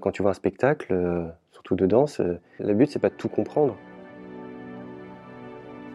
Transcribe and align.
Quand 0.00 0.10
tu 0.10 0.22
vois 0.22 0.32
un 0.32 0.34
spectacle, 0.34 0.94
surtout 1.52 1.76
de 1.76 1.86
danse, 1.86 2.20
le 2.58 2.74
but 2.74 2.90
c'est 2.90 2.98
pas 2.98 3.10
de 3.10 3.14
tout 3.14 3.28
comprendre. 3.28 3.76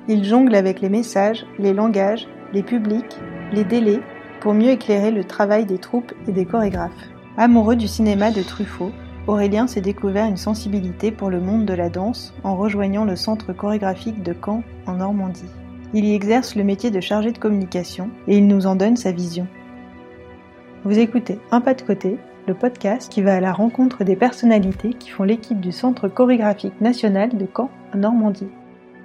Il 0.08 0.26
jongle 0.26 0.56
avec 0.56 0.82
les 0.82 0.90
messages, 0.90 1.46
les 1.60 1.74
langages, 1.74 2.28
les 2.52 2.64
publics, 2.64 3.18
les 3.54 3.64
délais, 3.64 4.02
pour 4.42 4.54
mieux 4.54 4.72
éclairer 4.72 5.12
le 5.12 5.24
travail 5.24 5.66
des 5.66 5.78
troupes 5.78 6.14
et 6.28 6.34
des 6.34 6.46
chorégraphes. 6.46 7.10
Amoureux 7.38 7.78
du 7.78 7.88
cinéma 7.88 8.30
de 8.32 8.42
Truffaut, 8.42 8.92
Aurélien 9.26 9.68
s'est 9.68 9.80
découvert 9.80 10.26
une 10.26 10.36
sensibilité 10.36 11.12
pour 11.12 11.30
le 11.30 11.40
monde 11.40 11.64
de 11.64 11.74
la 11.74 11.90
danse 11.90 12.34
en 12.44 12.58
rejoignant 12.58 13.06
le 13.06 13.16
centre 13.16 13.54
chorégraphique 13.54 14.22
de 14.22 14.34
Caen 14.34 14.64
en 14.86 14.96
Normandie. 14.96 15.50
Il 15.94 16.04
y 16.04 16.14
exerce 16.14 16.56
le 16.56 16.66
métier 16.66 16.92
de 16.92 17.00
chargé 17.00 17.32
de 17.32 17.38
communication 17.38 18.10
et 18.28 18.38
il 18.38 18.48
nous 18.48 18.68
en 18.68 18.76
donne 18.76 18.98
sa 18.98 19.14
vision. 19.14 19.48
Vous 20.84 21.00
écoutez 21.00 21.40
Un 21.52 21.62
pas 21.62 21.76
de 21.76 21.82
côté, 21.82 22.18
le 22.46 22.54
podcast 22.54 23.12
qui 23.12 23.22
va 23.22 23.36
à 23.36 23.40
la 23.40 23.54
rencontre 23.54 24.04
des 24.04 24.16
personnalités 24.16 24.94
qui 24.94 25.10
font 25.10 25.24
l'équipe 25.24 25.62
du 25.62 25.72
Centre 25.72 26.08
chorégraphique 26.10 26.80
national 26.82 27.38
de 27.38 27.48
Caen 27.56 27.70
en 27.94 27.98
Normandie. 27.98 28.50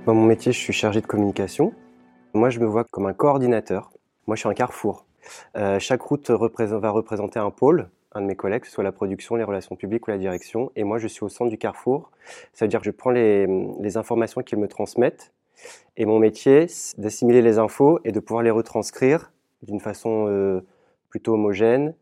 Dans 0.07 0.15
mon 0.15 0.25
métier, 0.25 0.51
je 0.51 0.59
suis 0.59 0.73
chargé 0.73 1.01
de 1.01 1.07
communication. 1.07 1.73
Moi, 2.35 2.51
je 2.51 2.59
me 2.59 2.67
vois 2.67 2.85
comme 2.85 3.07
un 3.07 3.13
coordinateur. 3.13 3.91
Moi, 4.27 4.35
je 4.35 4.41
suis 4.41 4.49
un 4.49 4.55
carrefour. 4.55 5.07
Euh, 5.57 5.79
chaque 5.79 6.03
route 6.03 6.31
va 6.31 6.91
représenter 6.91 7.39
un 7.39 7.51
pôle 7.51 7.91
un 8.13 8.23
de 8.23 8.27
mes 8.27 8.37
collègues, 8.37 8.63
que 8.63 8.67
ce 8.67 8.73
soit 8.73 8.85
la 8.85 8.93
production, 8.93 9.37
les 9.37 9.45
relations 9.45 9.77
publiques 9.77 10.09
ou 10.09 10.11
la 10.11 10.19
direction. 10.19 10.73
Et 10.77 10.83
moi, 10.83 10.99
je 10.99 11.07
suis 11.07 11.23
au 11.23 11.29
centre 11.29 11.51
du 11.51 11.59
carrefour. 11.59 12.11
Ça 12.55 12.65
veut 12.65 12.69
dire 12.69 12.81
que 12.81 12.87
je 12.87 12.91
prends 12.91 13.11
les, 13.11 13.97
informations 13.97 14.43
qu'ils 14.43 14.59
me 14.59 14.67
transmettent. 14.67 15.33
Et 15.97 16.07
mon 16.07 16.19
métier, 16.19 16.69
c'est 16.69 16.99
d'assimiler 16.99 17.43
les 17.43 17.59
infos 17.59 18.01
et 18.05 18.13
de 18.13 18.21
pouvoir 18.21 18.43
les 18.43 18.51
retranscrire 18.51 19.31
d'une 19.63 19.81
façon 19.81 20.27
euh, 20.29 20.61
plutôt 21.11 21.35
homogène 21.35 21.95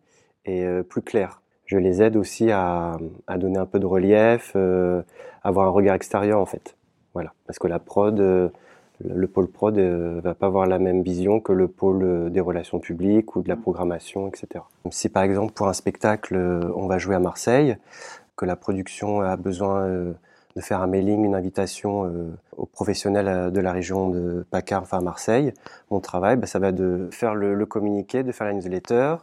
et 0.47 0.65
euh, 0.65 0.83
plus 0.83 1.03
claire. 1.03 1.43
Je 1.67 1.77
les 1.77 2.01
aide 2.03 2.17
aussi 2.17 2.51
à, 2.51 2.97
donner 3.37 3.59
un 3.59 3.67
peu 3.67 3.79
de 3.79 3.87
relief, 3.87 4.53
euh, 4.57 5.03
avoir 5.43 5.67
un 5.67 5.71
regard 5.71 5.95
extérieur 5.95 6.41
en 6.41 6.47
fait. 6.47 6.77
Voilà, 7.13 7.33
parce 7.47 7.59
que 7.59 7.67
la 7.67 7.79
prod, 7.79 8.53
le 9.05 9.27
pôle 9.27 9.49
prod 9.49 9.77
euh, 9.79 10.21
va 10.23 10.35
pas 10.35 10.47
avoir 10.47 10.67
la 10.67 10.79
même 10.79 11.03
vision 11.03 11.41
que 11.41 11.53
le 11.53 11.69
pôle 11.69 12.03
euh, 12.03 12.31
des 12.31 12.41
relations 12.41 12.79
publiques 12.79 13.37
ou 13.37 13.43
de 13.43 13.49
la 13.49 13.57
programmation, 13.57 14.29
etc. 14.29 14.65
Si 14.91 15.09
par 15.09 15.23
exemple 15.23 15.53
pour 15.53 15.69
un 15.69 15.73
spectacle, 15.73 16.35
euh, 16.35 16.73
on 16.75 16.87
va 16.87 16.99
jouer 16.99 17.15
à 17.15 17.21
Marseille, 17.21 17.77
que 18.37 18.47
la 18.47 18.57
production 18.57 19.21
a 19.21 19.37
besoin 19.37 20.15
de 20.57 20.61
faire 20.61 20.81
un 20.81 20.87
mailing, 20.87 21.25
une 21.25 21.35
invitation 21.35 22.11
aux 22.57 22.67
professionnels 22.67 23.53
de 23.53 23.61
la 23.61 23.73
région 23.73 24.09
de 24.09 24.45
PACAR, 24.51 24.83
enfin 24.83 25.01
Marseille, 25.01 25.53
mon 25.91 26.01
travail, 26.01 26.37
bah, 26.37 26.47
ça 26.47 26.59
va 26.59 26.73
de 26.73 27.09
faire 27.13 27.35
le, 27.35 27.67
communiqué, 27.67 28.23
de 28.23 28.33
faire 28.33 28.47
la 28.47 28.55
newsletter, 28.55 29.17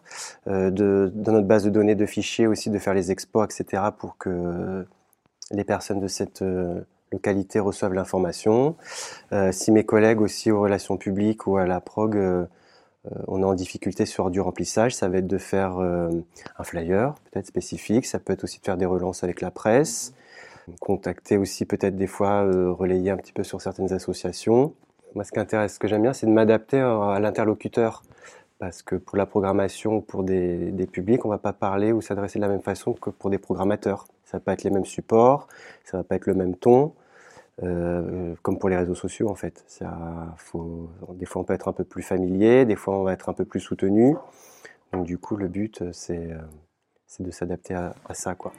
de, 0.48 1.12
dans 1.14 1.32
notre 1.32 1.48
base 1.48 1.64
de 1.64 1.72
données 1.72 1.96
de 1.96 2.06
fichiers 2.06 2.46
aussi, 2.46 2.70
de 2.70 2.78
faire 2.78 2.94
les 2.94 3.12
expos, 3.12 3.46
etc. 3.46 3.84
pour 3.98 4.18
que 4.18 4.86
les 5.52 5.64
personnes 5.64 6.00
de 6.00 6.08
cette 6.08 6.44
localité 7.14 7.60
reçoivent 7.60 7.94
l'information. 7.94 8.76
Euh, 9.32 9.52
si 9.52 9.72
mes 9.72 9.86
collègues 9.86 10.20
aussi 10.20 10.52
aux 10.52 10.60
relations 10.60 10.98
publiques 10.98 11.48
ou 11.48 11.58
à 11.58 11.66
la 11.66 11.80
prog, 11.80 12.18
euh, 12.18 12.46
euh, 13.06 13.10
on 13.28 13.42
est 13.42 13.46
en 13.46 13.54
difficulté 13.54 14.06
sur 14.06 14.30
du 14.32 14.42
remplissage, 14.42 14.96
ça 14.96 15.08
va 15.08 15.20
être 15.20 15.28
de 15.28 15.38
faire 15.38 15.78
un 15.78 16.64
flyer 16.64 17.16
peut-être 17.26 17.48
spécifique, 17.48 18.06
ça 18.06 18.20
peut 18.20 18.34
être 18.34 18.44
aussi 18.44 18.60
de 18.60 18.66
faire 18.66 18.78
des 18.78 18.86
relances 18.86 19.24
avec 19.24 19.42
la 19.42 19.52
presse, 19.52 20.14
contacter 20.80 21.38
aussi 21.38 21.66
peut-être 21.66 21.96
des 21.96 22.08
fois, 22.08 22.44
relayer 22.44 23.12
un 23.12 23.18
petit 23.18 23.34
peu 23.34 23.44
sur 23.44 23.62
certaines 23.62 23.94
associations. 23.94 24.74
Moi, 25.16 25.24
ce 25.24 25.32
qui 25.32 25.40
intéresse, 25.40 25.76
ce 25.76 25.80
que 25.80 25.88
j'aime 25.88 26.02
bien, 26.02 26.14
c'est 26.14 26.26
de 26.26 26.32
m'adapter 26.32 26.80
à 26.80 27.20
l'interlocuteur 27.20 28.04
parce 28.60 28.82
que 28.82 28.96
pour 28.96 29.18
la 29.18 29.26
programmation 29.26 29.98
ou 29.98 30.02
pour 30.02 30.24
des, 30.24 30.88
publics, 30.92 31.26
on 31.26 31.30
va 31.30 31.38
pas 31.38 31.54
parler 31.54 31.92
ou 31.92 32.02
s'adresser 32.02 32.40
de 32.40 32.44
la 32.44 32.50
même 32.50 32.62
façon 32.62 32.94
que 32.94 33.10
pour 33.10 33.30
des 33.30 33.38
programmateurs. 33.38 34.08
Ça 34.24 34.38
va 34.38 34.42
pas 34.42 34.54
être 34.54 34.64
les 34.64 34.70
mêmes 34.70 34.86
supports, 34.86 35.48
ça 35.84 35.98
va 35.98 36.04
pas 36.04 36.16
être 36.16 36.28
le 36.28 36.34
même 36.34 36.56
ton. 36.56 36.94
Euh, 37.62 38.34
comme 38.42 38.58
pour 38.58 38.68
les 38.70 38.78
réseaux 38.78 38.96
sociaux 38.96 39.30
en 39.30 39.36
fait. 39.36 39.64
Ça, 39.68 40.34
faut, 40.38 40.90
des 41.10 41.26
fois 41.26 41.42
on 41.42 41.46
peut 41.46 41.54
être 41.54 41.68
un 41.68 41.74
peu 41.74 41.84
plus 41.84 42.02
familier, 42.02 42.66
des 42.66 42.76
fois 42.76 42.98
on 42.98 43.04
va 43.04 43.14
être 43.14 43.30
un 43.30 43.34
peu 43.34 43.46
plus 43.46 43.60
soutenu. 43.60 44.16
Donc 44.92 45.06
du 45.06 45.18
coup 45.18 45.36
le 45.36 45.48
but 45.48 45.84
c'est 45.92 46.32
euh, 46.32 46.40
de 47.20 47.32
s'adapter 47.32 47.76
à, 47.76 47.94
ça 48.14 48.34
quoi. 48.34 48.54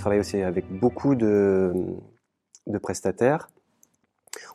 Je 0.00 0.02
travaille 0.02 0.20
aussi 0.20 0.40
avec 0.40 0.64
beaucoup 0.72 1.14
de, 1.14 1.74
prestataires 2.82 3.50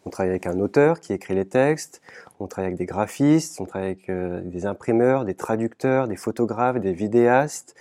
on 0.04 0.10
travaille 0.10 0.32
avec 0.32 0.48
un 0.48 0.60
auteur 0.60 1.00
qui 1.00 1.14
écrit 1.14 1.36
les 1.36 1.46
textes, 1.46 2.02
on 2.40 2.48
travaille 2.48 2.70
avec 2.70 2.80
des 2.80 2.88
graphistes, 2.88 3.62
on 3.62 3.66
travaille 3.66 3.90
avec 3.90 4.10
euh, 4.10 4.42
des 4.42 4.66
imprimeurs, 4.66 5.24
des 5.24 5.36
traducteurs, 5.36 6.08
des 6.08 6.16
photographes, 6.16 6.80
des 6.80 6.94
vidéastes. 6.94 7.76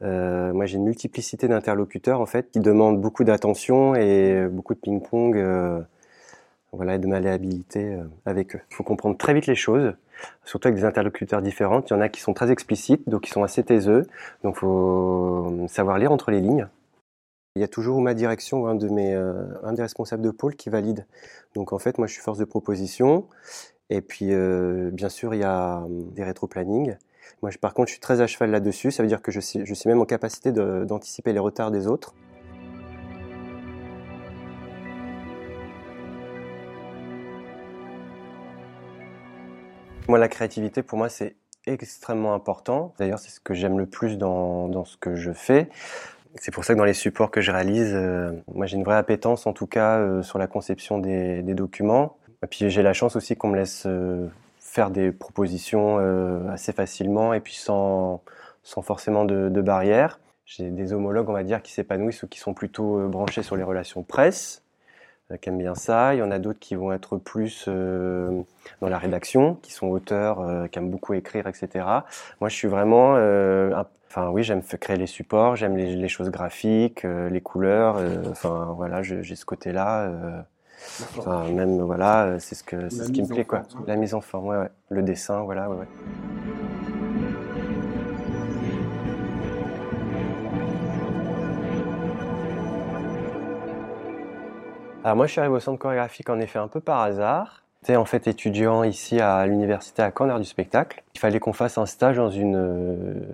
Euh, 0.00 0.54
moi, 0.54 0.64
j'ai 0.64 0.78
une 0.78 0.84
multiplicité 0.84 1.46
d'interlocuteurs 1.46 2.22
en 2.22 2.26
fait 2.26 2.50
qui 2.50 2.60
demandent 2.60 3.02
beaucoup 3.02 3.24
d'attention 3.24 3.94
et 3.94 4.48
beaucoup 4.50 4.72
de 4.72 4.80
ping-pong, 4.80 5.36
euh, 5.36 5.82
voilà, 6.72 6.94
et 6.94 6.98
de 6.98 7.06
malléabilité 7.06 7.98
avec 8.24 8.56
eux. 8.56 8.60
Il 8.70 8.76
faut 8.76 8.82
comprendre 8.82 9.18
très 9.18 9.34
vite 9.34 9.46
les 9.46 9.56
choses, 9.56 9.92
surtout 10.46 10.68
avec 10.68 10.78
des 10.78 10.86
interlocuteurs 10.86 11.42
différents. 11.42 11.82
Il 11.86 11.90
y 11.90 11.96
en 11.96 12.00
a 12.00 12.08
qui 12.08 12.22
sont 12.22 12.32
très 12.32 12.50
explicites, 12.50 13.06
d'autres 13.10 13.26
qui 13.26 13.30
sont 13.30 13.42
assez 13.42 13.62
taiseux. 13.62 14.06
Donc, 14.42 14.54
il 14.56 14.60
faut 14.60 15.66
savoir 15.68 15.98
lire 15.98 16.10
entre 16.10 16.30
les 16.30 16.40
lignes. 16.40 16.66
Il 17.56 17.60
y 17.60 17.64
a 17.64 17.68
toujours 17.68 18.00
ma 18.00 18.14
direction, 18.14 18.66
un, 18.66 18.76
euh, 18.82 19.46
un 19.62 19.72
des 19.74 19.82
responsables 19.82 20.24
de 20.24 20.32
pôle 20.32 20.56
qui 20.56 20.70
valide. 20.70 21.06
Donc 21.54 21.72
en 21.72 21.78
fait, 21.78 21.98
moi 21.98 22.08
je 22.08 22.12
suis 22.12 22.20
force 22.20 22.38
de 22.38 22.44
proposition. 22.44 23.28
Et 23.90 24.00
puis 24.00 24.32
euh, 24.32 24.90
bien 24.92 25.08
sûr, 25.08 25.34
il 25.34 25.40
y 25.40 25.44
a 25.44 25.82
hum, 25.84 26.10
des 26.10 26.24
rétro-plannings. 26.24 26.96
Moi 27.42 27.52
par 27.60 27.72
contre, 27.72 27.90
je 27.90 27.92
suis 27.92 28.00
très 28.00 28.20
à 28.20 28.26
cheval 28.26 28.50
là-dessus. 28.50 28.90
Ça 28.90 29.04
veut 29.04 29.08
dire 29.08 29.22
que 29.22 29.30
je 29.30 29.38
suis, 29.38 29.62
même 29.86 30.00
en 30.00 30.04
capacité 30.04 30.50
d'anticiper 30.50 31.32
les 31.32 31.38
retards 31.38 31.70
des 31.70 31.86
autres. 31.86 32.12
Moi, 40.08 40.18
la 40.18 40.28
créativité, 40.28 40.82
pour 40.82 40.98
moi, 40.98 41.08
c'est 41.08 41.36
extrêmement 41.66 42.34
important. 42.34 42.94
D'ailleurs, 42.98 43.20
c'est 43.20 43.30
ce 43.30 43.40
que 43.40 43.54
j'aime 43.54 43.78
le 43.78 43.86
plus 43.86 44.18
dans 44.18 44.84
ce 44.84 44.96
que 44.96 45.14
je 45.14 45.32
fais. 45.32 45.70
C'est 46.36 46.52
pour 46.52 46.64
ça 46.64 46.74
que 46.74 46.78
dans 46.78 46.84
les 46.84 46.94
supports 46.94 47.30
que 47.30 47.40
je 47.40 47.52
réalise, 47.52 47.92
euh, 47.94 48.32
moi 48.52 48.66
j'ai 48.66 48.76
une 48.76 48.82
vraie 48.82 48.96
appétence 48.96 49.46
en 49.46 49.52
tout 49.52 49.66
cas 49.66 49.98
euh, 49.98 50.22
sur 50.22 50.38
la 50.38 50.46
conception 50.46 50.98
des, 50.98 51.42
documents. 51.42 52.16
Et 52.42 52.46
puis 52.46 52.68
j'ai 52.70 52.82
la 52.82 52.92
chance 52.92 53.16
aussi 53.16 53.36
qu'on 53.36 53.48
me 53.48 53.56
laisse 53.56 53.84
euh, 53.86 54.26
faire 54.58 54.90
des 54.90 55.12
propositions 55.12 55.98
assez 56.50 56.72
facilement 56.72 57.32
et 57.32 57.40
puis 57.40 57.54
sans, 57.54 58.22
sans 58.62 58.82
forcément 58.82 59.24
de, 59.24 59.48
de 59.48 59.60
barrières. 59.60 60.18
J'ai 60.44 60.70
des 60.70 60.92
homologues, 60.92 61.28
on 61.30 61.32
va 61.32 61.44
dire, 61.44 61.62
qui 61.62 61.72
s'épanouissent 61.72 62.24
ou 62.24 62.28
qui 62.28 62.38
sont 62.38 62.52
plutôt 62.52 63.08
branchés 63.08 63.42
sur 63.42 63.56
les 63.56 63.62
relations 63.62 64.02
presse, 64.02 64.63
qui 65.40 65.48
aiment 65.48 65.58
bien 65.58 65.74
ça. 65.74 66.14
Il 66.14 66.18
y 66.18 66.22
en 66.22 66.30
a 66.30 66.38
d'autres 66.38 66.58
qui 66.58 66.74
vont 66.74 66.92
être 66.92 67.16
plus 67.16 67.66
dans 67.66 68.88
la 68.88 68.98
rédaction, 68.98 69.54
qui 69.62 69.72
sont 69.72 69.88
auteurs, 69.88 70.68
qui 70.70 70.78
aiment 70.78 70.90
beaucoup 70.90 71.14
écrire, 71.14 71.46
etc. 71.46 71.84
Moi, 72.40 72.48
je 72.48 72.54
suis 72.54 72.68
vraiment 72.68 73.16
un 73.16 73.86
Enfin, 74.16 74.30
oui, 74.30 74.44
j'aime 74.44 74.62
créer 74.62 74.96
les 74.96 75.08
supports, 75.08 75.56
j'aime 75.56 75.76
les, 75.76 76.08
choses 76.08 76.30
graphiques, 76.30 77.04
euh, 77.04 77.28
les 77.28 77.40
couleurs. 77.40 77.96
Euh, 77.96 78.22
enfin, 78.30 78.72
voilà, 78.76 79.02
j'ai 79.02 79.34
ce 79.34 79.44
côté-là. 79.44 80.02
Euh, 80.02 80.40
enfin, 81.18 81.48
même, 81.48 81.82
voilà, 81.82 82.38
c'est 82.38 82.54
ce, 82.54 82.62
que, 82.62 82.88
ce 82.90 83.10
qui 83.10 83.22
me 83.22 83.26
plaît, 83.26 83.44
quoi. 83.44 83.64
La 83.88 83.96
mise 83.96 84.14
en 84.14 84.20
forme, 84.20 84.46
ouais, 84.46 84.56
ouais. 84.56 84.70
Le 84.88 85.02
dessin, 85.02 85.42
voilà, 85.42 85.68
ouais, 85.68 85.78
ouais. 85.78 86.63
Alors 95.04 95.16
moi, 95.16 95.26
je 95.26 95.32
suis 95.32 95.40
arrivé 95.40 95.54
au 95.54 95.60
centre 95.60 95.78
chorégraphique 95.78 96.28
en 96.30 96.40
effet 96.40 96.58
un 96.58 96.68
peu 96.68 96.80
par 96.80 97.00
hasard. 97.00 97.62
J'étais 97.82 97.96
en 97.96 98.06
fait 98.06 98.26
étudiant 98.26 98.82
ici 98.82 99.20
à 99.20 99.46
l'université 99.46 100.02
à 100.02 100.10
Caen 100.16 100.38
du 100.38 100.46
spectacle. 100.46 101.04
Il 101.14 101.20
fallait 101.20 101.38
qu'on 101.38 101.52
fasse 101.52 101.78
un 101.78 101.86
stage 101.86 102.16
dans 102.16 102.30
une 102.30 103.26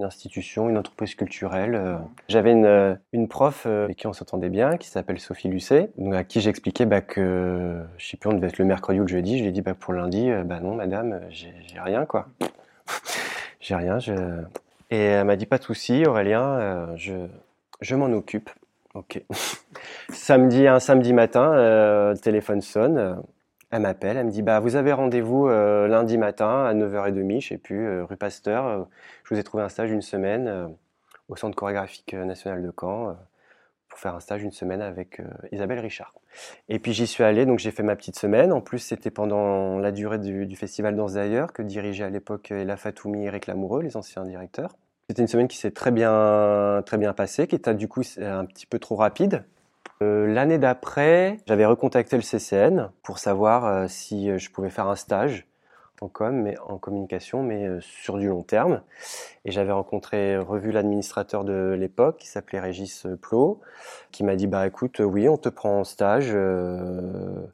une 0.00 0.04
institution, 0.04 0.68
une 0.68 0.78
entreprise 0.78 1.14
culturelle. 1.14 1.74
Euh. 1.74 1.96
J'avais 2.28 2.52
une, 2.52 2.64
euh, 2.64 2.94
prof 3.28 3.64
euh, 3.66 3.84
avec 3.84 3.98
qui 3.98 4.06
on 4.06 4.12
s'entendait 4.12 4.48
bien, 4.48 4.76
qui 4.76 4.88
s'appelle 4.88 5.18
Sophie 5.18 5.48
Lucet, 5.48 5.90
à 6.12 6.24
qui 6.24 6.40
j'expliquais 6.40 6.86
bah, 6.86 7.00
que, 7.00 7.82
je 7.98 8.06
sais 8.06 8.16
plus, 8.16 8.30
on 8.30 8.32
devait 8.32 8.48
être 8.48 8.58
le 8.58 8.64
mercredi 8.64 8.98
ou 8.98 9.02
le 9.02 9.08
jeudi. 9.08 9.36
Je 9.38 9.42
lui 9.42 9.50
ai 9.50 9.52
dit, 9.52 9.62
bah, 9.62 9.74
pour 9.74 9.92
lundi, 9.92 10.30
bah 10.44 10.60
non, 10.60 10.74
madame, 10.74 11.20
j'ai 11.28 11.52
rien, 11.76 12.06
quoi. 12.06 12.28
j'ai 13.60 13.74
rien. 13.74 13.98
Et 14.90 14.98
elle 14.98 15.26
m'a 15.26 15.36
dit, 15.36 15.46
pas 15.46 15.58
de 15.58 15.64
souci, 15.64 16.04
Aurélien, 16.06 16.96
je, 16.96 17.12
je 17.80 17.94
m'en 17.94 18.06
occupe. 18.06 18.50
Ok. 18.94 19.22
samedi, 20.10 20.66
un 20.66 20.80
samedi 20.80 21.12
matin, 21.12 21.52
le 21.54 22.18
téléphone 22.18 22.60
sonne. 22.60 23.22
Elle 23.70 23.82
m'appelle, 23.82 24.16
elle 24.16 24.26
me 24.26 24.30
dit 24.30 24.42
bah 24.42 24.58
vous 24.58 24.74
avez 24.74 24.92
rendez-vous 24.92 25.46
euh, 25.46 25.86
lundi 25.86 26.18
matin 26.18 26.64
à 26.64 26.74
9h30, 26.74 27.40
je 27.40 27.48
sais 27.48 27.58
plus, 27.58 27.86
euh, 27.86 28.04
rue 28.04 28.16
Pasteur. 28.16 28.66
Euh, 28.66 28.82
je 29.22 29.32
vous 29.32 29.40
ai 29.40 29.44
trouvé 29.44 29.62
un 29.62 29.68
stage 29.68 29.92
une 29.92 30.02
semaine 30.02 30.74
au 31.28 31.36
Centre 31.36 31.54
chorégraphique 31.54 32.14
national 32.14 32.62
de 32.62 32.72
Caen 32.78 33.16
pour 33.88 33.98
faire 33.98 34.16
un 34.16 34.20
stage 34.20 34.42
une 34.42 34.50
semaine 34.50 34.82
avec 34.82 35.22
Isabelle 35.52 35.78
Richard. 35.78 36.14
Et 36.68 36.80
puis 36.80 36.92
j'y 36.92 37.06
suis 37.06 37.22
allé, 37.22 37.46
donc 37.46 37.60
j'ai 37.60 37.70
fait 37.70 37.84
ma 37.84 37.94
petite 37.94 38.18
semaine. 38.18 38.52
En 38.52 38.60
plus, 38.60 38.80
c'était 38.80 39.10
pendant 39.10 39.78
la 39.78 39.92
durée 39.92 40.18
du, 40.18 40.56
festival 40.56 40.96
Danse 40.96 41.12
d'ailleurs 41.14 41.52
que 41.52 41.62
dirigeait 41.62 42.04
à 42.04 42.10
l'époque 42.10 42.50
Ella 42.50 42.76
Fatoumi 42.76 43.22
et 43.22 43.26
Eric 43.26 43.46
Lamoureux, 43.46 43.82
les 43.82 43.96
anciens 43.96 44.24
directeurs. 44.24 44.76
C'était 45.10 45.22
une 45.22 45.28
semaine 45.28 45.48
qui 45.48 45.56
s'est 45.56 45.72
très 45.72 45.90
bien, 45.90 46.84
très 46.86 46.96
bien 46.96 47.12
passée, 47.12 47.48
qui 47.48 47.56
était 47.56 47.74
du 47.74 47.88
coup 47.88 48.02
un 48.20 48.44
petit 48.44 48.64
peu 48.64 48.78
trop 48.78 48.94
rapide. 48.94 49.42
L'année 50.00 50.56
d'après, 50.56 51.38
j'avais 51.48 51.66
recontacté 51.66 52.14
le 52.14 52.22
CCN 52.22 52.90
pour 53.02 53.18
savoir 53.18 53.90
si 53.90 54.38
je 54.38 54.50
pouvais 54.52 54.70
faire 54.70 54.86
un 54.86 54.94
stage 54.94 55.48
en 56.00 56.06
com, 56.06 56.40
mais 56.40 56.56
en 56.60 56.78
communication, 56.78 57.42
mais 57.42 57.66
euh, 57.66 57.80
sur 57.80 58.18
du 58.18 58.28
long 58.28 58.44
terme. 58.44 58.82
Et 59.44 59.50
j'avais 59.50 59.72
rencontré, 59.72 60.38
revu 60.38 60.70
l'administrateur 60.70 61.42
de 61.42 61.74
l'époque, 61.76 62.18
qui 62.18 62.28
s'appelait 62.28 62.60
Régis 62.60 63.08
Plot, 63.20 63.60
qui 64.12 64.22
m'a 64.22 64.36
dit 64.36 64.46
bah 64.46 64.64
écoute, 64.64 65.00
oui, 65.00 65.28
on 65.28 65.38
te 65.38 65.48
prend 65.48 65.80
en 65.80 65.84
stage 65.84 66.30
euh, 66.32 67.46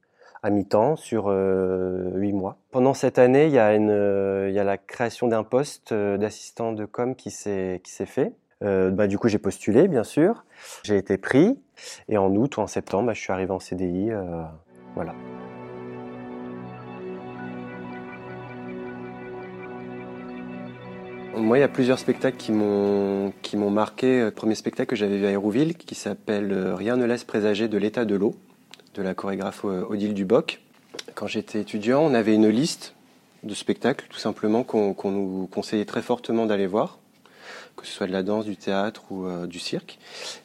à 0.46 0.50
mi-temps 0.50 0.94
sur 0.96 1.26
euh, 1.28 2.10
huit 2.14 2.32
mois. 2.32 2.56
Pendant 2.70 2.94
cette 2.94 3.18
année, 3.18 3.46
il 3.46 3.52
y 3.52 3.58
a 3.58 3.66
a 3.66 4.64
la 4.64 4.78
création 4.78 5.26
d'un 5.26 5.42
poste 5.42 5.92
d'assistant 5.92 6.72
de 6.72 6.84
com 6.84 7.16
qui 7.16 7.30
s'est 7.30 7.80
fait. 7.84 8.32
bah, 8.60 9.06
du 9.06 9.18
coup, 9.18 9.28
j'ai 9.28 9.38
postulé, 9.38 9.88
bien 9.88 10.04
sûr. 10.04 10.44
J'ai 10.84 10.96
été 10.96 11.18
pris. 11.18 11.58
Et 12.08 12.16
en 12.16 12.34
août 12.34 12.56
ou 12.56 12.60
en 12.60 12.66
septembre, 12.66 13.08
bah, 13.08 13.12
je 13.12 13.20
suis 13.20 13.32
arrivé 13.32 13.50
en 13.50 13.58
CDI. 13.58 14.10
voilà. 14.94 15.14
Moi, 21.36 21.58
il 21.58 21.60
y 21.60 21.64
a 21.64 21.68
plusieurs 21.68 21.98
spectacles 21.98 22.38
qui 22.38 22.50
m'ont 22.52 23.70
marqué. 23.70 24.20
Le 24.20 24.30
premier 24.30 24.54
spectacle 24.54 24.88
que 24.88 24.96
j'avais 24.96 25.18
vu 25.18 25.26
à 25.26 25.30
Hérouville, 25.30 25.76
qui 25.76 25.94
s'appelle 25.94 26.50
euh, 26.50 26.74
Rien 26.74 26.96
ne 26.96 27.04
laisse 27.04 27.24
présager 27.24 27.68
de 27.68 27.76
l'état 27.76 28.06
de 28.06 28.16
l'eau, 28.16 28.34
de 28.96 29.02
la 29.02 29.14
chorégraphe 29.14 29.64
euh, 29.64 29.84
Odile 29.88 30.14
Duboc. 30.14 30.60
Quand 31.14 31.26
j'étais 31.26 31.60
étudiant, 31.60 32.00
on 32.00 32.14
avait 32.14 32.34
une 32.34 32.48
liste 32.48 32.94
de 33.42 33.54
spectacles, 33.54 34.06
tout 34.08 34.18
simplement, 34.18 34.64
qu'on 34.64 35.10
nous 35.10 35.48
conseillait 35.52 35.84
très 35.84 36.02
fortement 36.02 36.46
d'aller 36.46 36.66
voir, 36.66 36.98
que 37.76 37.86
ce 37.86 37.92
soit 37.92 38.06
de 38.06 38.12
la 38.12 38.22
danse, 38.22 38.46
du 38.46 38.56
théâtre 38.56 39.02
ou 39.10 39.26
euh, 39.26 39.46
du 39.46 39.58
cirque. 39.58 39.98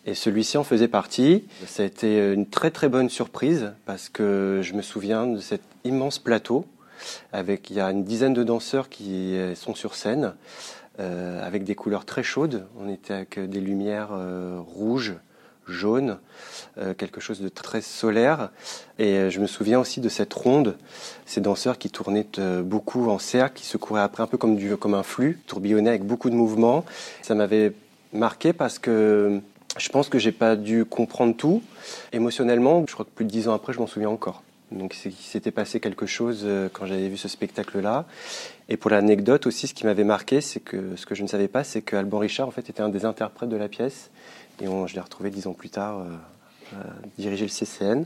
Et 0.05 0.13
celui-ci 0.13 0.57
en 0.57 0.63
faisait 0.63 0.89
partie. 0.89 1.45
Ça 1.65 1.83
a 1.83 1.85
été 1.85 2.33
une 2.33 2.45
très 2.45 2.71
très 2.71 2.89
bonne 2.89 3.09
surprise 3.09 3.71
parce 3.85 4.09
que 4.09 4.59
je 4.61 4.73
me 4.73 4.81
souviens 4.81 5.27
de 5.27 5.39
cet 5.39 5.61
immense 5.83 6.19
plateau 6.19 6.65
avec 7.33 7.71
il 7.71 7.77
y 7.77 7.79
a 7.79 7.89
une 7.89 8.03
dizaine 8.03 8.33
de 8.33 8.43
danseurs 8.43 8.87
qui 8.87 9.35
sont 9.55 9.73
sur 9.73 9.95
scène 9.95 10.35
euh, 10.99 11.41
avec 11.45 11.63
des 11.63 11.73
couleurs 11.73 12.05
très 12.05 12.21
chaudes. 12.21 12.67
On 12.77 12.89
était 12.89 13.13
avec 13.13 13.39
des 13.39 13.61
lumières 13.61 14.09
euh, 14.11 14.59
rouges, 14.59 15.15
jaunes, 15.67 16.17
euh, 16.77 16.93
quelque 16.93 17.21
chose 17.21 17.41
de 17.41 17.49
très 17.49 17.81
solaire. 17.81 18.49
Et 18.99 19.29
je 19.29 19.39
me 19.39 19.47
souviens 19.47 19.79
aussi 19.79 20.01
de 20.01 20.09
cette 20.09 20.33
ronde, 20.33 20.77
ces 21.25 21.41
danseurs 21.41 21.77
qui 21.77 21.89
tournaient 21.89 22.27
beaucoup 22.63 23.09
en 23.09 23.19
cercle, 23.19 23.55
qui 23.55 23.65
se 23.65 23.77
couraient 23.77 24.01
après 24.01 24.23
un 24.23 24.27
peu 24.27 24.37
comme, 24.37 24.55
du, 24.55 24.71
un 24.71 25.03
flux, 25.03 25.39
tourbillonnaient 25.47 25.89
avec 25.89 26.03
beaucoup 26.03 26.29
de 26.29 26.35
mouvements. 26.35 26.85
Ça 27.21 27.35
m'avait 27.35 27.73
marqué 28.13 28.53
parce 28.53 28.79
que 28.79 29.39
je 29.77 29.89
pense 29.89 30.09
que 30.09 30.19
j'ai 30.19 30.31
pas 30.31 30.55
dû 30.55 30.85
comprendre 30.85 31.35
tout. 31.35 31.61
Émotionnellement, 32.11 32.83
je 32.87 32.93
crois 32.93 33.05
que 33.05 33.11
plus 33.11 33.25
de 33.25 33.31
dix 33.31 33.47
ans 33.47 33.53
après, 33.53 33.73
je 33.73 33.79
m'en 33.79 33.87
souviens 33.87 34.09
encore. 34.09 34.43
Donc 34.71 34.95
il 35.05 35.11
s'était 35.11 35.51
passé 35.51 35.79
quelque 35.79 36.05
chose 36.05 36.43
euh, 36.45 36.69
quand 36.71 36.85
j'avais 36.85 37.09
vu 37.09 37.17
ce 37.17 37.27
spectacle-là. 37.27 38.05
Et 38.69 38.77
pour 38.77 38.89
l'anecdote 38.89 39.45
aussi, 39.45 39.67
ce 39.67 39.73
qui 39.73 39.85
m'avait 39.85 40.05
marqué, 40.05 40.39
c'est 40.39 40.61
que 40.61 40.95
ce 40.95 41.05
que 41.05 41.13
je 41.13 41.23
ne 41.23 41.27
savais 41.27 41.49
pas, 41.49 41.63
c'est 41.65 41.81
qu'Alban 41.81 42.19
Richard 42.19 42.47
en 42.47 42.51
fait 42.51 42.69
était 42.69 42.81
un 42.81 42.89
des 42.89 43.03
interprètes 43.03 43.49
de 43.49 43.57
la 43.57 43.67
pièce. 43.67 44.11
Et 44.61 44.65
je 44.65 44.93
l'ai 44.93 45.01
retrouvé 45.01 45.29
dix 45.29 45.47
ans 45.47 45.53
plus 45.53 45.69
tard 45.69 45.99
euh, 45.99 46.03
euh, 46.73 46.77
diriger 47.17 47.45
le 47.45 47.49
CCN. 47.49 48.05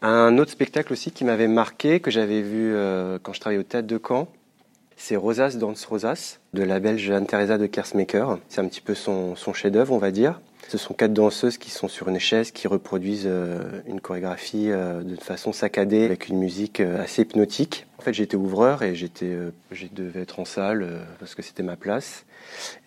Un 0.00 0.38
autre 0.38 0.50
spectacle 0.50 0.92
aussi 0.92 1.10
qui 1.10 1.24
m'avait 1.24 1.48
marqué, 1.48 2.00
que 2.00 2.10
j'avais 2.10 2.42
vu 2.42 2.74
quand 3.22 3.32
je 3.32 3.40
travaillais 3.40 3.60
au 3.60 3.64
théâtre 3.64 3.86
de 3.86 4.00
Caen, 4.04 4.26
c'est 4.96 5.16
Rosas 5.16 5.56
Dance 5.58 5.84
Rosas 5.84 6.38
de 6.54 6.62
la 6.62 6.80
belge 6.80 7.10
Anne-Theresa 7.10 7.58
de 7.58 7.66
Kersmaker. 7.66 8.38
C'est 8.48 8.60
un 8.60 8.66
petit 8.66 8.80
peu 8.80 8.94
son, 8.94 9.36
son 9.36 9.52
chef-d'œuvre, 9.52 9.92
on 9.92 9.98
va 9.98 10.10
dire. 10.10 10.40
Ce 10.68 10.78
sont 10.78 10.94
quatre 10.94 11.12
danseuses 11.12 11.58
qui 11.58 11.70
sont 11.70 11.88
sur 11.88 12.08
une 12.08 12.18
chaise, 12.18 12.50
qui 12.50 12.68
reproduisent 12.68 13.26
euh, 13.26 13.82
une 13.86 14.00
chorégraphie 14.00 14.70
euh, 14.70 15.02
de 15.02 15.16
façon 15.16 15.52
saccadée 15.52 16.04
avec 16.04 16.28
une 16.28 16.38
musique 16.38 16.80
euh, 16.80 17.02
assez 17.02 17.22
hypnotique. 17.22 17.86
En 18.02 18.04
fait, 18.04 18.14
j'étais 18.14 18.36
ouvreur 18.36 18.82
et 18.82 18.96
j'étais, 18.96 19.30
je 19.70 19.86
devais 19.92 20.22
être 20.22 20.40
en 20.40 20.44
salle 20.44 21.06
parce 21.20 21.36
que 21.36 21.42
c'était 21.42 21.62
ma 21.62 21.76
place. 21.76 22.24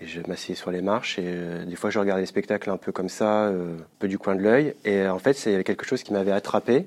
Et 0.01 0.07
je 0.07 0.19
m'asseyais 0.27 0.55
sur 0.55 0.71
les 0.71 0.81
marches 0.81 1.19
et 1.19 1.65
des 1.65 1.77
fois 1.77 1.89
je 1.89 1.99
regardais 1.99 2.23
les 2.23 2.27
spectacles 2.27 2.69
un 2.69 2.75
peu 2.75 2.91
comme 2.91 3.07
ça, 3.07 3.45
un 3.45 3.77
peu 3.97 4.09
du 4.09 4.17
coin 4.17 4.35
de 4.35 4.41
l'œil. 4.41 4.75
Et 4.83 5.07
en 5.07 5.17
fait, 5.17 5.31
c'est 5.31 5.63
quelque 5.63 5.85
chose 5.85 6.03
qui 6.03 6.11
m'avait 6.11 6.33
attrapé 6.33 6.85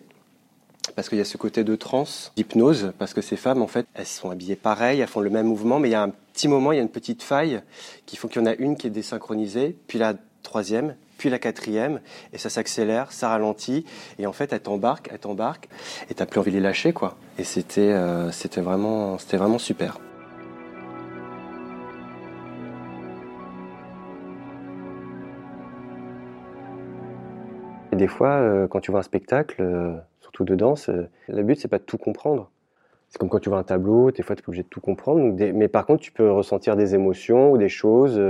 parce 0.94 1.08
qu'il 1.08 1.16
y 1.16 1.22
a 1.22 1.25
ce 1.25 1.38
côté 1.38 1.64
de 1.64 1.75
transe, 1.75 2.30
d'hypnose, 2.36 2.92
parce 2.98 3.14
que 3.14 3.22
ces 3.22 3.36
femmes, 3.36 3.62
en 3.62 3.66
fait, 3.66 3.86
elles 3.94 4.04
sont 4.04 4.28
habillées 4.28 4.56
pareil, 4.56 5.00
elles 5.00 5.08
font 5.08 5.20
le 5.20 5.30
même 5.30 5.46
mouvement, 5.46 5.80
mais 5.80 5.88
il 5.88 5.92
y 5.92 5.94
a 5.94 6.02
un 6.02 6.12
petit 6.34 6.48
moment, 6.48 6.72
il 6.72 6.76
y 6.76 6.80
a 6.80 6.82
une 6.82 6.90
petite 6.90 7.22
faille 7.22 7.62
qui 8.04 8.16
font 8.16 8.28
qu'il 8.28 8.42
y 8.42 8.44
en 8.44 8.46
a 8.46 8.54
une 8.56 8.76
qui 8.76 8.88
est 8.88 8.90
désynchronisée, 8.90 9.75
puis 9.86 9.98
la 9.98 10.12
troisième, 10.42 10.96
puis 11.19 11.29
la 11.29 11.38
quatrième, 11.38 12.00
et 12.32 12.38
ça 12.38 12.49
s'accélère, 12.49 13.12
ça 13.12 13.29
ralentit, 13.29 13.85
et 14.19 14.26
en 14.26 14.32
fait, 14.32 14.53
elle 14.53 14.61
t'embarque, 14.61 15.11
elle 15.12 15.19
t'embarque, 15.19 15.69
et 16.09 16.15
t'as 16.15 16.25
plus 16.25 16.41
envie 16.41 16.53
de 16.53 16.56
les 16.56 16.62
lâcher, 16.62 16.93
quoi. 16.93 17.17
Et 17.38 17.44
c'était, 17.44 17.81
euh, 17.81 18.31
c'était 18.31 18.61
vraiment, 18.61 19.19
c'était 19.19 19.37
vraiment 19.37 19.59
super. 19.59 19.99
Et 27.93 27.97
des 27.97 28.06
fois, 28.06 28.31
euh, 28.31 28.69
quand 28.69 28.81
tu 28.81 28.93
vois 28.93 29.00
un 29.00 29.03
spectacle, 29.03 29.61
euh, 29.61 29.94
surtout 30.21 30.44
de 30.44 30.55
danse, 30.55 30.88
le 31.29 31.43
but 31.43 31.59
c'est 31.59 31.69
pas 31.69 31.79
de 31.79 31.85
tout 31.85 31.99
comprendre. 31.99 32.50
C'est 33.09 33.19
comme 33.19 33.31
quand 33.31 33.41
tu 33.41 33.49
vois 33.49 33.59
un 33.59 33.64
tableau, 33.64 34.12
des 34.12 34.23
fois 34.23 34.37
tu 34.37 34.43
es 34.43 34.49
obligé 34.49 34.62
de 34.62 34.69
tout 34.69 34.82
comprendre. 34.82 35.35
Mais 35.55 35.69
par 35.69 35.87
contre, 35.87 36.03
tu 36.03 36.12
peux 36.12 36.31
ressentir 36.31 36.76
des 36.76 36.94
émotions 36.94 37.50
ou 37.50 37.56
des 37.56 37.71
choses. 37.71 38.21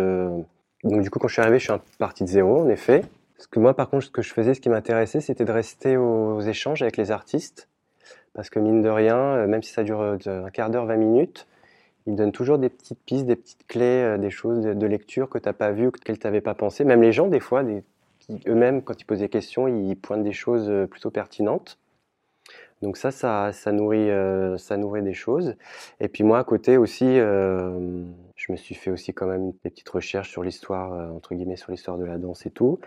Donc 0.84 1.02
du 1.02 1.10
coup, 1.10 1.18
quand 1.18 1.28
je 1.28 1.34
suis 1.34 1.42
arrivé, 1.42 1.58
je 1.58 1.72
suis 1.72 1.80
parti 1.98 2.24
de 2.24 2.28
zéro, 2.28 2.60
en 2.60 2.68
effet. 2.68 3.02
Parce 3.36 3.46
que 3.46 3.60
moi, 3.60 3.74
par 3.74 3.88
contre, 3.88 4.04
ce 4.04 4.10
que 4.10 4.22
je 4.22 4.32
faisais, 4.32 4.54
ce 4.54 4.60
qui 4.60 4.68
m'intéressait, 4.68 5.20
c'était 5.20 5.44
de 5.44 5.52
rester 5.52 5.96
aux 5.96 6.40
échanges 6.40 6.82
avec 6.82 6.96
les 6.96 7.10
artistes. 7.10 7.68
Parce 8.34 8.50
que 8.50 8.58
mine 8.58 8.82
de 8.82 8.88
rien, 8.88 9.16
euh, 9.16 9.46
même 9.46 9.62
si 9.62 9.72
ça 9.72 9.82
dure 9.82 10.00
euh, 10.00 10.16
un 10.26 10.50
quart 10.50 10.70
d'heure, 10.70 10.86
20 10.86 10.96
minutes, 10.96 11.46
ils 12.06 12.14
donnent 12.14 12.32
toujours 12.32 12.58
des 12.58 12.68
petites 12.68 13.00
pistes, 13.04 13.26
des 13.26 13.36
petites 13.36 13.66
clés, 13.66 13.84
euh, 13.84 14.18
des 14.18 14.30
choses 14.30 14.60
de 14.60 14.86
lecture 14.86 15.28
que 15.28 15.38
tu 15.38 15.48
n'as 15.48 15.52
pas 15.52 15.72
vues, 15.72 15.90
qu'elles 15.90 16.18
t'avaient 16.18 16.40
pas 16.40 16.54
pensé. 16.54 16.84
Même 16.84 17.02
les 17.02 17.12
gens, 17.12 17.26
des 17.26 17.40
fois, 17.40 17.64
eux-mêmes, 18.46 18.82
quand 18.82 19.00
ils 19.00 19.04
posent 19.04 19.20
des 19.20 19.28
questions, 19.28 19.68
ils 19.68 19.96
pointent 19.96 20.24
des 20.24 20.32
choses 20.32 20.70
plutôt 20.88 21.10
pertinentes. 21.10 21.78
Donc 22.82 22.96
ça, 22.96 23.10
ça, 23.10 23.72
nourrit, 23.72 24.08
ça 24.58 24.76
nourrit 24.76 25.02
des 25.02 25.14
choses. 25.14 25.56
Et 26.00 26.08
puis 26.08 26.22
moi, 26.24 26.38
à 26.38 26.44
côté 26.44 26.76
aussi, 26.76 27.18
je 28.38 28.52
me 28.52 28.56
suis 28.56 28.74
fait 28.74 28.90
aussi 28.90 29.12
quand 29.12 29.26
même 29.26 29.50
des 29.50 29.70
petites 29.70 29.88
recherches 29.88 30.30
sur 30.30 30.42
l'histoire, 30.42 30.92
euh, 30.92 31.10
entre 31.10 31.34
guillemets, 31.34 31.56
sur 31.56 31.72
l'histoire 31.72 31.98
de 31.98 32.04
la 32.04 32.18
danse 32.18 32.46
et 32.46 32.50
tout. 32.50 32.78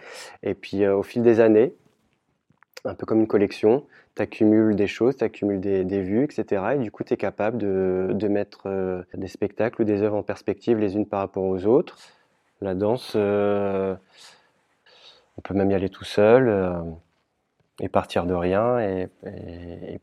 Et 0.43 0.55
puis 0.55 0.83
euh, 0.83 0.95
au 0.95 1.03
fil 1.03 1.21
des 1.23 1.41
années, 1.41 1.75
un 2.85 2.95
peu 2.95 3.05
comme 3.05 3.19
une 3.19 3.27
collection, 3.27 3.85
tu 4.15 4.21
accumules 4.21 4.75
des 4.75 4.87
choses, 4.87 5.17
tu 5.17 5.23
accumules 5.25 5.59
des, 5.59 6.01
vues, 6.01 6.23
etc. 6.23 6.63
Et 6.75 6.77
du 6.79 6.89
coup, 6.89 7.03
tu 7.03 7.13
es 7.13 7.17
capable 7.17 7.57
de, 7.57 8.27
mettre 8.27 8.61
euh, 8.67 9.03
des 9.13 9.27
spectacles 9.27 9.81
ou 9.81 9.85
des 9.85 10.01
œuvres 10.01 10.15
en 10.15 10.23
perspective 10.23 10.79
les 10.79 10.95
unes 10.95 11.05
par 11.05 11.19
rapport 11.19 11.43
aux 11.43 11.65
autres. 11.65 11.97
La 12.61 12.73
danse, 12.73 13.15
on 13.15 13.97
peut 15.43 15.53
même 15.53 15.71
y 15.71 15.73
aller 15.73 15.89
tout 15.89 16.03
seul 16.03 16.83
et 17.81 17.89
partir 17.89 18.25
de 18.25 18.33
rien 18.33 18.79
et, 18.79 19.09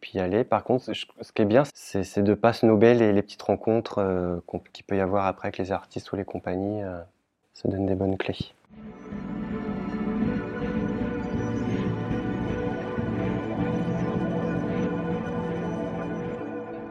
puis 0.00 0.12
y 0.14 0.18
aller. 0.18 0.42
Par 0.42 0.64
contre, 0.64 0.92
ce 0.92 1.32
qui 1.32 1.42
est 1.42 1.46
bien, 1.46 1.62
c'est 1.74 2.22
de 2.22 2.34
pas 2.34 2.52
snober 2.52 2.94
les, 2.94 3.12
les 3.12 3.22
petites 3.22 3.42
rencontres 3.42 3.98
euh, 3.98 4.40
qu'il 4.72 4.84
peut 4.84 4.96
y 4.96 5.00
avoir 5.00 5.26
après 5.26 5.48
avec 5.48 5.58
les 5.58 5.70
artistes 5.70 6.10
ou 6.12 6.16
les 6.16 6.24
compagnies. 6.24 6.82
Euh, 6.82 6.98
ça 7.54 7.68
donne 7.68 7.86
des 7.86 7.94
bonnes 7.94 8.16
clés. 8.16 8.52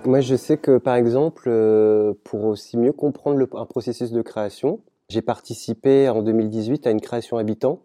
Moi, 0.06 0.22
je 0.22 0.38
sais 0.38 0.56
que, 0.56 0.78
par 0.78 0.96
exemple, 0.96 1.44
euh, 1.48 2.14
pour 2.24 2.46
aussi 2.46 2.78
mieux 2.78 2.94
comprendre 2.94 3.46
un 3.58 3.66
processus 3.66 4.12
de 4.12 4.22
création, 4.22 4.80
j'ai 5.10 5.22
participé 5.22 6.08
en 6.08 6.22
2018 6.22 6.88
à 6.88 6.92
une 6.92 7.02
création 7.02 7.38
habitant 7.38 7.82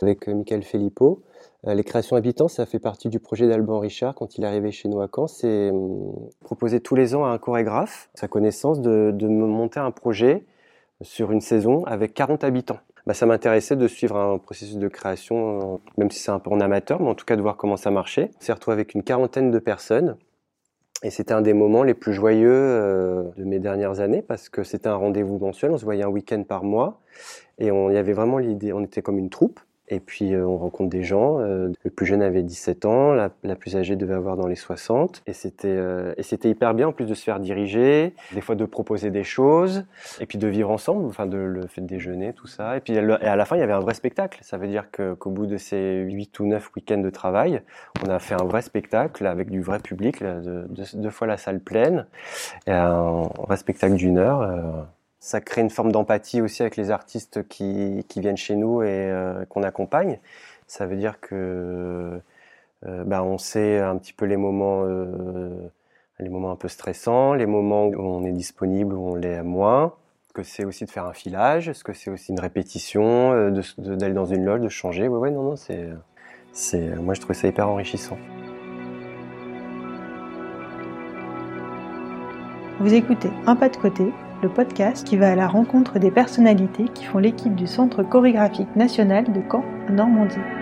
avec 0.00 0.26
Michael 0.26 0.62
Filippo. 0.62 1.22
Euh, 1.66 1.74
les 1.74 1.84
créations 1.84 2.16
habitants, 2.16 2.48
ça 2.48 2.66
fait 2.66 2.78
partie 2.78 3.08
du 3.08 3.18
projet 3.18 3.48
d'Alban 3.48 3.78
Richard 3.78 4.14
quand 4.14 4.38
il 4.38 4.44
est 4.44 4.46
arrivé 4.46 4.72
chez 4.72 4.88
nous 4.88 5.00
à 5.00 5.08
Caen. 5.14 5.26
C'est 5.26 5.70
hum, 5.70 6.28
proposer 6.44 6.80
tous 6.80 6.94
les 6.94 7.14
ans 7.14 7.24
à 7.24 7.28
un 7.28 7.38
chorégraphe, 7.38 8.10
sa 8.14 8.28
connaissance, 8.28 8.80
de, 8.80 9.10
de 9.12 9.26
monter 9.28 9.80
un 9.80 9.90
projet 9.90 10.44
sur 11.02 11.32
une 11.32 11.40
saison 11.40 11.84
avec 11.84 12.14
40 12.14 12.44
habitants. 12.44 12.78
Bah, 13.06 13.14
ça 13.14 13.24
m'intéressait 13.26 13.76
de 13.76 13.86
suivre 13.86 14.16
un 14.16 14.38
processus 14.38 14.78
de 14.78 14.88
création, 14.88 15.80
même 15.96 16.10
si 16.10 16.20
c'est 16.20 16.32
un 16.32 16.40
peu 16.40 16.50
en 16.50 16.60
amateur, 16.60 17.00
mais 17.00 17.08
en 17.08 17.14
tout 17.14 17.24
cas 17.24 17.36
de 17.36 17.42
voir 17.42 17.56
comment 17.56 17.76
ça 17.76 17.90
marchait. 17.90 18.30
On 18.38 18.40
s'est 18.44 18.52
retrouvé 18.52 18.74
avec 18.74 18.94
une 18.94 19.04
quarantaine 19.04 19.50
de 19.50 19.58
personnes. 19.60 20.16
Et 21.02 21.10
c'était 21.10 21.34
un 21.34 21.42
des 21.42 21.52
moments 21.52 21.82
les 21.82 21.94
plus 21.94 22.14
joyeux 22.14 22.50
euh, 22.50 23.22
de 23.36 23.44
mes 23.44 23.58
dernières 23.58 24.00
années 24.00 24.22
parce 24.22 24.48
que 24.48 24.64
c'était 24.64 24.88
un 24.88 24.96
rendez-vous 24.96 25.38
mensuel. 25.38 25.70
On 25.70 25.76
se 25.76 25.84
voyait 25.84 26.02
un 26.02 26.08
week-end 26.08 26.42
par 26.42 26.64
mois 26.64 27.00
et 27.58 27.70
on 27.70 27.90
y 27.90 27.96
avait 27.96 28.14
vraiment 28.14 28.38
l'idée. 28.38 28.72
On 28.72 28.82
était 28.82 29.02
comme 29.02 29.18
une 29.18 29.30
troupe 29.30 29.60
Et 29.88 30.00
puis 30.00 30.34
euh, 30.34 30.44
on 30.44 30.56
rencontre 30.56 30.90
des 30.90 31.02
gens. 31.02 31.38
Euh, 31.38 31.70
le 31.84 31.90
plus 31.90 32.06
jeune 32.06 32.22
avait 32.22 32.42
17 32.42 32.84
ans, 32.86 33.12
la, 33.12 33.30
plus 33.56 33.76
âgée 33.76 33.96
devait 33.96 34.14
avoir 34.14 34.36
dans 34.36 34.46
les 34.46 34.56
60. 34.56 35.22
Et 35.26 35.32
c'était 35.32 35.68
euh, 35.68 36.12
et 36.16 36.22
c'était 36.22 36.50
hyper 36.50 36.74
bien 36.74 36.88
en 36.88 36.92
plus 36.92 37.06
de 37.06 37.14
se 37.14 37.22
faire 37.22 37.38
diriger, 37.40 38.14
des 38.32 38.40
fois 38.40 38.54
de 38.54 38.64
proposer 38.64 39.10
des 39.10 39.24
choses, 39.24 39.84
et 40.20 40.26
puis 40.26 40.38
de 40.38 40.48
vivre 40.48 40.70
ensemble, 40.70 41.06
enfin 41.06 41.26
de 41.26 41.36
le 41.36 41.66
fait 41.66 41.80
de 41.80 41.86
déjeuner, 41.86 42.32
tout 42.32 42.46
ça. 42.46 42.76
Et 42.76 42.80
puis 42.80 42.98
à 42.98 43.36
la 43.36 43.44
fin 43.44 43.56
il 43.56 43.60
y 43.60 43.62
avait 43.62 43.72
un 43.72 43.80
vrai 43.80 43.94
spectacle. 43.94 44.40
Ça 44.42 44.56
veut 44.56 44.68
dire 44.68 44.86
qu'au 44.90 45.30
bout 45.30 45.46
de 45.46 45.56
ces 45.56 46.00
8 46.00 46.40
ou 46.40 46.46
9 46.46 46.70
week-ends 46.76 46.98
de 46.98 47.10
travail, 47.10 47.62
on 48.04 48.10
a 48.10 48.18
fait 48.18 48.34
un 48.34 48.44
vrai 48.44 48.62
spectacle 48.62 49.26
avec 49.26 49.50
du 49.50 49.60
vrai 49.60 49.78
public, 49.78 50.22
deux, 50.22 51.10
fois 51.10 51.26
la 51.26 51.36
salle 51.36 51.60
pleine, 51.60 52.06
et 52.66 52.72
un 52.72 53.22
vrai 53.46 53.56
spectacle 53.56 53.94
d'une 53.94 54.18
heure 54.18 54.86
ça 55.20 55.40
crée 55.40 55.60
une 55.60 55.70
forme 55.70 55.92
d'empathie 55.92 56.40
aussi 56.40 56.62
avec 56.62 56.76
les 56.76 56.90
artistes 56.90 57.46
qui, 57.48 58.04
viennent 58.16 58.36
chez 58.36 58.56
nous 58.56 58.82
et 58.82 58.88
euh, 58.88 59.44
qu'on 59.46 59.62
accompagne. 59.62 60.18
Ça 60.66 60.86
veut 60.86 60.96
dire 60.96 61.20
que 61.20 62.20
euh, 62.86 63.04
bah, 63.04 63.22
on 63.22 63.38
sait 63.38 63.78
un 63.78 63.96
petit 63.96 64.12
peu 64.12 64.26
les 64.26 64.36
moments, 64.36 64.84
euh, 64.84 65.50
les 66.20 66.28
moments 66.28 66.50
un 66.50 66.56
peu 66.56 66.68
stressants, 66.68 67.34
les 67.34 67.46
moments 67.46 67.86
où 67.86 68.00
on 68.00 68.24
est 68.24 68.32
disponible, 68.32 68.94
où 68.94 69.10
on 69.10 69.14
l'est 69.14 69.42
moins. 69.42 69.94
Que 70.34 70.42
c'est 70.42 70.66
aussi 70.66 70.84
de 70.84 70.90
faire 70.90 71.06
un 71.06 71.14
filage, 71.14 71.72
ce 71.72 71.82
que 71.82 71.94
c'est 71.94 72.10
aussi 72.10 72.30
une 72.30 72.40
répétition, 72.40 73.50
d'aller 73.78 74.12
dans 74.12 74.26
une 74.26 74.44
loge, 74.44 74.60
de 74.60 74.68
changer? 74.68 75.08
Ouais, 75.08 75.18
ouais, 75.18 75.30
non, 75.30 75.42
non, 75.42 75.56
c'est, 75.56 76.78
moi 77.00 77.14
je 77.14 77.22
trouve 77.22 77.34
ça 77.34 77.48
hyper 77.48 77.66
enrichissant. 77.70 78.18
Vous 82.80 82.92
écoutez 82.92 83.30
Un 83.46 83.56
pas 83.56 83.70
de 83.70 83.76
côté, 83.78 84.12
le 84.42 84.48
podcast 84.48 85.06
qui 85.06 85.16
va 85.16 85.32
à 85.32 85.34
la 85.34 85.48
rencontre 85.48 85.98
des 85.98 86.10
personnalités 86.10 86.86
qui 86.94 87.04
font 87.04 87.18
l'équipe 87.18 87.54
du 87.54 87.66
Centre 87.66 88.02
chorégraphique 88.02 88.74
national 88.76 89.32
de 89.32 89.40
Caen, 89.50 89.64
en 89.88 89.92
Normandie. 89.92 90.55